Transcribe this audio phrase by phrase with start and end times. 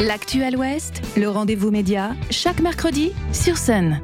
[0.00, 4.00] L'actuel Ouest, le rendez-vous média, chaque mercredi sur Sun.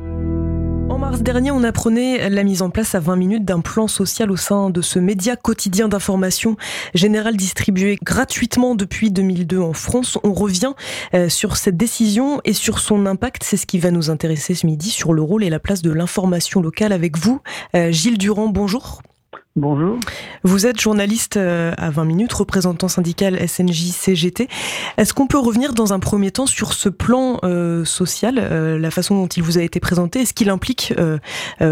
[0.90, 4.30] En mars dernier, on apprenait la mise en place à 20 minutes d'un plan social
[4.30, 6.58] au sein de ce média quotidien d'information
[6.92, 10.18] générale distribué gratuitement depuis 2002 en France.
[10.22, 10.74] On revient
[11.14, 13.42] euh, sur cette décision et sur son impact.
[13.42, 15.90] C'est ce qui va nous intéresser ce midi sur le rôle et la place de
[15.90, 17.40] l'information locale avec vous.
[17.74, 19.00] Euh, Gilles Durand, bonjour.
[19.56, 19.98] Bonjour.
[20.42, 24.48] Vous êtes journaliste euh, à 20 minutes, représentant syndical SNJ-CGT.
[24.98, 28.90] Est-ce qu'on peut revenir dans un premier temps sur ce plan euh, social, euh, la
[28.90, 30.92] façon dont il vous a été présenté, et ce qu'il implique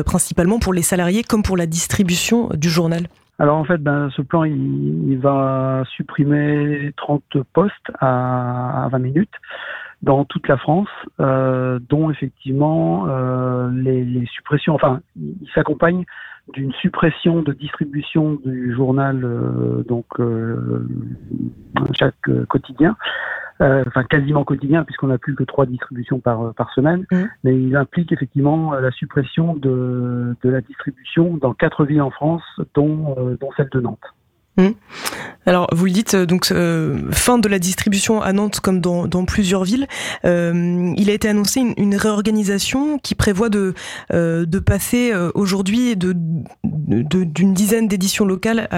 [0.07, 3.03] principalement pour les salariés comme pour la distribution du journal?
[3.39, 9.35] Alors en fait, ben, ce plan, il, va supprimer 30 postes à, 20 minutes
[10.03, 13.07] dans toute la France, dont effectivement
[13.69, 16.05] les, les, suppressions, enfin, il s'accompagne
[16.53, 20.87] d'une suppression de distribution du journal euh, donc euh,
[21.95, 22.97] chaque euh, quotidien,
[23.61, 27.23] enfin quasiment quotidien puisqu'on n'a plus que trois distributions par par semaine, mmh.
[27.45, 32.43] mais il implique effectivement la suppression de de la distribution dans quatre villes en France,
[32.75, 34.15] dont dont celle de Nantes.
[34.57, 34.69] Mmh.
[35.47, 39.25] Alors, vous le dites, euh, donc euh, fin de la distribution à Nantes comme dans,
[39.27, 39.87] plusieurs villes.
[40.25, 43.75] Euh, il a été annoncé une, réorganisation qui prévoit de,
[44.65, 48.69] passer aujourd'hui d'une dizaine d'éditions locales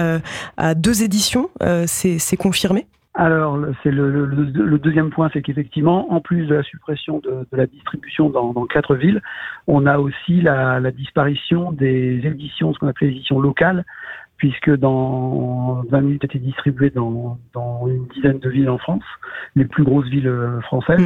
[0.57, 1.49] à, deux éditions.
[1.85, 2.87] c'est, confirmé?
[3.13, 8.29] Alors, c'est le, deuxième point, c'est qu'effectivement, en plus de la suppression de, la distribution
[8.29, 9.21] dans, quatre villes,
[9.65, 13.85] on a aussi la, disparition des éditions, ce qu'on appelle les éditions locales,
[14.37, 19.03] puisque dans 20 minutes étaient distribuées dans, dans, une dizaine de villes en France,
[19.55, 21.01] les plus grosses villes euh, françaises,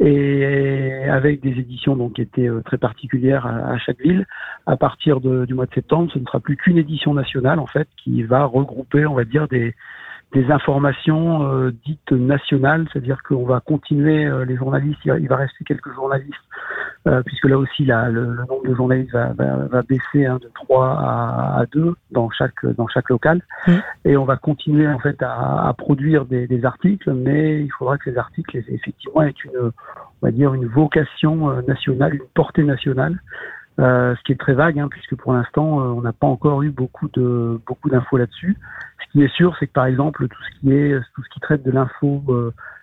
[0.00, 0.06] mm.
[0.06, 4.26] et avec des éditions donc qui étaient euh, très particulières à, chaque ville.
[4.66, 7.66] À partir de, du mois de septembre, ce ne sera plus qu'une édition nationale en
[7.66, 9.74] fait qui va regrouper, on va dire, des,
[10.32, 15.92] des informations euh, dites nationales, c'est-à-dire qu'on va continuer les journalistes, il va rester quelques
[15.94, 16.32] journalistes
[17.08, 20.38] euh, puisque là aussi la, le, le, nombre de journalistes va, va, va baisser hein,
[20.40, 23.72] de 3 à, à, 2 dans chaque dans chaque local mmh.
[24.04, 27.98] et on va continuer en fait à, à produire des, des, articles mais il faudra
[27.98, 32.62] que ces articles effectivement aient une on va dire une vocation euh, nationale une portée
[32.62, 33.20] nationale
[33.80, 36.62] euh, ce qui est très vague hein, puisque pour l'instant euh, on n'a pas encore
[36.62, 38.56] eu beaucoup de beaucoup d'infos là-dessus
[39.04, 41.40] ce qui est sûr c'est que par exemple tout ce qui est tout ce qui
[41.40, 42.22] traite de l'info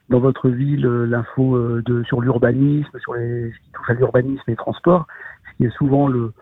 [0.10, 3.94] dans votre ville euh, l'info euh, de sur l'urbanisme, sur les, ce qui touche à
[3.94, 5.08] l'urbanisme et les transports,
[5.52, 6.34] ce qui est souvent le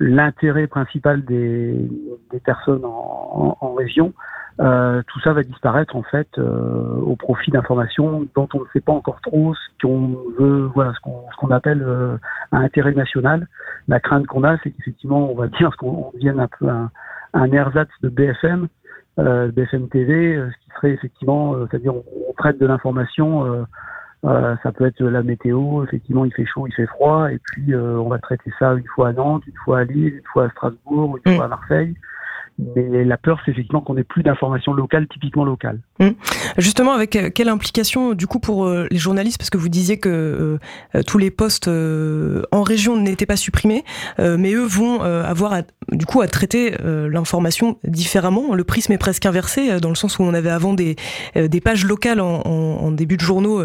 [0.00, 1.88] l'intérêt principal des,
[2.30, 4.12] des personnes en, en, région.
[4.60, 8.80] Euh, tout ça va disparaître en fait euh, au profit d'informations dont on ne sait
[8.80, 12.16] pas encore trop ce qu'on veut, voilà, ce qu'on qu'on appelle euh,
[12.52, 13.48] un intérêt national.
[13.88, 16.90] La crainte qu'on a, c'est qu'effectivement, on va dire ce qu'on devienne un peu un,
[17.32, 18.68] un ersatz de BFM,
[19.16, 23.44] BFM TV, ce qui serait effectivement, c'est-à-dire on, traite de l'information.
[23.44, 23.64] Euh,
[24.24, 27.74] euh, ça peut être la météo, effectivement il fait chaud, il fait froid, et puis
[27.74, 30.46] euh, on va traiter ça une fois à Nantes, une fois à Lille, une fois
[30.46, 31.36] à Strasbourg, une mm.
[31.36, 31.94] fois à Marseille.
[32.58, 35.80] Mais la peur, c'est effectivement qu'on n'ait plus d'informations locales, typiquement locales.
[35.98, 36.10] Mmh.
[36.58, 39.98] Justement, avec euh, quelle implication du coup pour euh, les journalistes, parce que vous disiez
[39.98, 40.58] que
[40.94, 43.84] euh, tous les postes en région n'étaient pas supprimés,
[44.18, 48.54] mais eux vont avoir du coup à traiter l'information différemment.
[48.54, 50.96] Le prisme est presque inversé, dans le sens où on avait avant des,
[51.34, 53.64] des pages locales en, en, début de journaux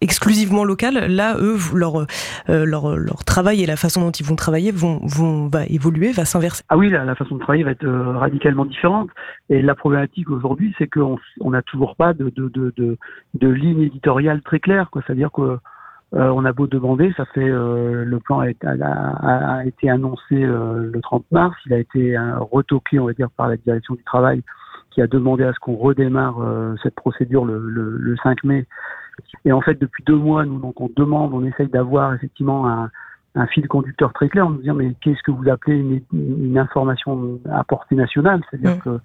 [0.00, 1.06] exclusivement locales.
[1.06, 2.06] Là, eux, leur,
[2.48, 6.24] leur, leur travail et la façon dont ils vont travailler vont, vont va évoluer, va
[6.24, 6.62] s'inverser.
[6.68, 7.86] Ah oui, la, la, façon de travailler va être
[8.26, 9.10] radicalement différente.
[9.48, 11.18] Et la problématique aujourd'hui, c'est qu'on
[11.50, 12.98] n'a toujours pas de,
[13.40, 14.88] ligne éditoriale très claire.
[14.92, 15.58] C'est-à-dire que
[16.14, 21.00] euh, on a beau demander, ça fait euh, le plan a, été annoncé euh, le
[21.00, 24.42] 30 mars, il a été retoqué, on va dire, par la direction du travail,
[24.90, 26.36] qui a demandé à ce qu'on redémarre
[26.82, 28.66] cette procédure le, 5 mai.
[29.44, 32.90] Et en fait, depuis deux mois, nous donc on demande, on essaye d'avoir effectivement un,
[33.36, 36.58] un fil conducteur très clair, on nous dit mais qu'est-ce que vous appelez une, une
[36.58, 38.40] information à portée nationale?
[38.50, 38.98] C'est-à-dire que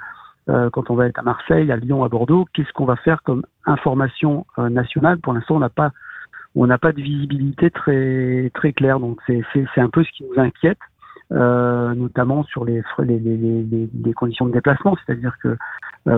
[0.50, 3.22] euh, quand on va être à Marseille, à Lyon, à Bordeaux, qu'est-ce qu'on va faire
[3.24, 5.20] comme information euh, nationale?
[5.20, 5.92] Pour l'instant, on n'a pas
[6.56, 10.24] on n'a pas de visibilité très très claire, donc c'est c'est un peu ce qui
[10.24, 10.80] nous inquiète.
[11.34, 15.56] Euh, notamment sur les, les, les, les, conditions de déplacement, c'est-à-dire que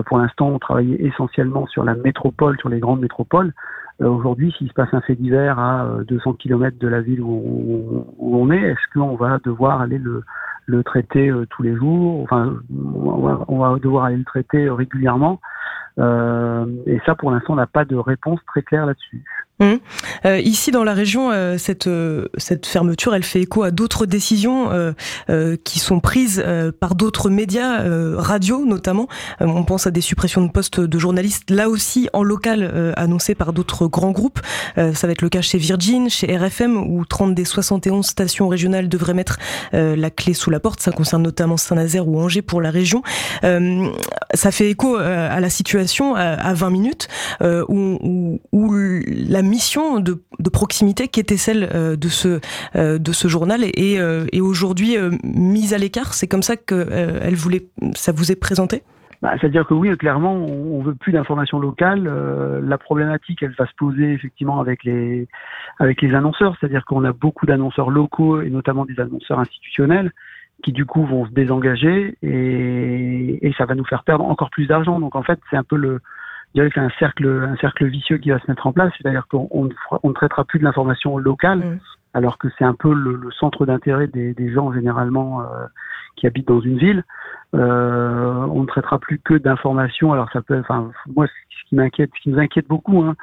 [0.06, 3.52] pour l'instant on travaillait essentiellement sur la métropole, sur les grandes métropoles.
[4.02, 8.04] Euh, aujourd'hui, s'il se passe un fait divers à 200 km de la ville où,
[8.18, 10.22] où on est, est-ce qu'on va devoir aller le,
[10.66, 12.22] le traiter tous les jours?
[12.22, 15.40] Enfin, on va, on va, devoir aller le traiter régulièrement.
[15.98, 19.22] et ça, pour l'instant, on n'a pas de réponse très claire là-dessus.
[19.60, 19.74] Mmh.
[20.26, 24.04] Euh, ici dans la région, euh, cette euh, cette fermeture, elle fait écho à d'autres
[24.04, 24.70] décisions
[25.64, 26.44] qui sont prises
[26.80, 27.82] par d'autres médias,
[28.16, 29.08] radio notamment.
[29.40, 33.52] on pense à des suppressions de postes de journalistes, là aussi en local, annoncées par
[33.52, 34.40] d'autres grands groupes.
[34.76, 38.88] ça va être le cas chez Virgin, chez RFM, où 30 des 71 stations régionales
[38.88, 39.38] devraient mettre
[39.72, 40.80] la clé sous la porte.
[40.80, 43.02] Ça concerne notamment Saint-Nazaire ou Angers pour la région.
[43.42, 47.08] ça fait écho à la situation à, 20 minutes
[47.42, 48.74] où, où, où
[49.06, 50.18] la mission de,
[50.52, 52.40] proximité qui était celle euh, de ce
[52.76, 56.14] euh, de ce journal et, euh, aujourd'hui mise à l'écart.
[56.14, 56.86] C'est comme ça que
[57.22, 58.82] elle voulait, ça vous est présenté?
[59.22, 62.04] Bah, C'est-à-dire que oui, clairement, on veut plus d'informations locales.
[62.62, 65.28] la problématique, elle va se poser effectivement avec les
[65.78, 66.56] avec les annonceurs.
[66.58, 70.12] C'est-à-dire qu'on a beaucoup d'annonceurs locaux et notamment des annonceurs institutionnels
[70.62, 74.66] qui du coup vont se désengager et, et ça va nous faire perdre encore plus
[74.66, 75.00] d'argent.
[75.00, 76.00] Donc en fait, c'est un peu le
[76.54, 79.26] dirais que c'est un cercle, un cercle vicieux qui va se mettre en place, c'est-à-dire
[79.28, 79.64] qu'on on,
[80.08, 81.78] ne traitera plus de l'information locale, mm.
[82.14, 85.66] alors que c'est un peu le, centre d'intérêt des, des, gens généralement euh,
[86.16, 87.04] qui habitent dans une ville.
[87.54, 90.12] Euh, on ne traitera plus que d'informations.
[90.12, 93.14] Alors ça peut, enfin moi, ce qui m'inquiète, ce qui nous inquiète beaucoup, hein,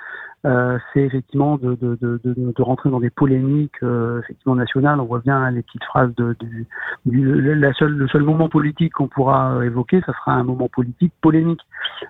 [0.44, 5.00] euh, c'est effectivement de, de, de, de, rentrer dans des polémiques euh, effectivement nationales.
[5.00, 6.68] On voit bien les petites phrases de, du,
[7.06, 11.14] la seule, le seul moment politique qu'on pourra euh, évoquer, ça sera un moment politique
[11.22, 11.62] polémique.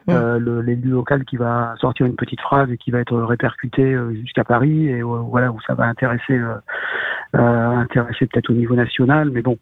[0.09, 4.45] Euh, L'élu local qui va sortir une petite phrase et qui va être répercutée jusqu'à
[4.45, 6.39] Paris et voilà où ça va intéresser
[7.33, 9.29] intéresser peut-être au niveau national.
[9.31, 9.57] Mais bon,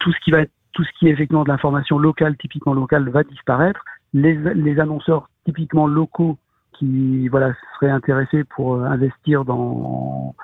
[0.00, 3.08] tout ce qui va être tout ce qui est effectivement de l'information locale, typiquement locale,
[3.10, 3.84] va disparaître.
[4.14, 6.38] Les, les annonceurs typiquement locaux
[6.78, 10.34] qui voilà seraient intéressés pour euh, investir dans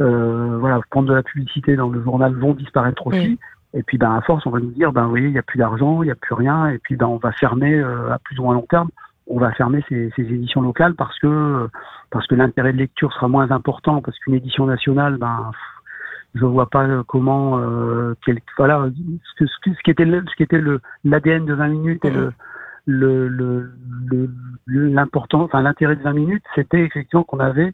[0.00, 3.38] euh, voilà prendre de la publicité dans le journal vont disparaître aussi.
[3.72, 5.58] Et puis ben à force on va nous dire ben oui il n'y a plus
[5.58, 6.68] d'argent, il n'y a plus rien.
[6.68, 8.88] Et puis ben on va fermer euh, à plus ou moins long terme
[9.32, 11.68] on va fermer ces, ces, éditions locales parce que
[12.10, 14.02] parce que l'intérêt de lecture sera moins important.
[14.02, 15.52] Parce qu'une édition nationale ben
[16.34, 18.14] je vois pas comment euh,
[18.56, 18.88] voilà
[19.38, 22.10] ce, ce, ce, qui était le, ce qui était le l'ADN de 20 minutes et
[22.10, 22.32] le
[22.86, 23.70] le
[24.70, 27.72] l'important, enfin l'intérêt de 20 minutes, c'était effectivement qu'on avait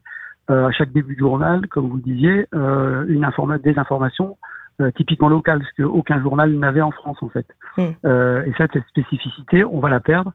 [0.50, 4.36] euh, à chaque début de journal, comme vous disiez, euh, une informa des informations
[4.80, 7.46] euh, typiquement locales, ce qu'aucun journal n'avait en France en fait.
[7.76, 8.08] Hmm.
[8.46, 10.32] Et cette, cette, spécificité, on va la perdre,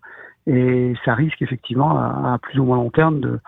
[0.48, 3.40] et ça risque effectivement à, à plus ou moins long terme de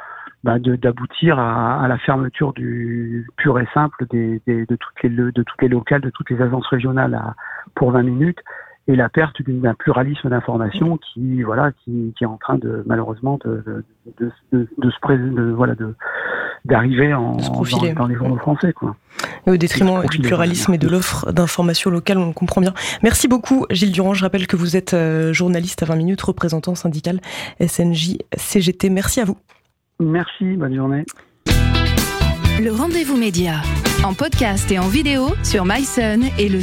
[0.44, 5.10] bah, d'aboutir à, à, la fermeture du pur et simple des, des, de toutes les
[5.10, 7.34] de toutes les locales, de toutes les agences régionales à,
[7.76, 8.40] pour 20 minutes
[8.88, 13.40] et la perte d'un pluralisme d'information qui voilà qui, qui, est en train de malheureusement
[13.46, 15.96] de, de, de, de se de, voilà de
[16.66, 18.96] d'arriver en dans, dans, les journaux français quoi.
[19.48, 22.74] Et au détriment du pluralisme et de l'offre d'information locale, on comprend bien.
[23.04, 26.76] Merci beaucoup Gilles Durand, je rappelle que vous êtes euh, journaliste à 20 minutes, représentant
[26.76, 27.20] syndical
[27.66, 28.90] SNJ CGT.
[28.90, 29.38] Merci à vous.
[30.00, 31.06] Merci, bonne journée.
[32.62, 33.62] Le rendez-vous média
[34.04, 36.62] en podcast et en vidéo sur myson et le.